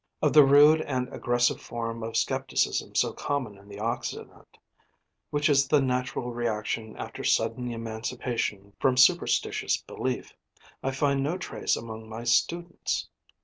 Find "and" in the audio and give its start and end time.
0.81-1.13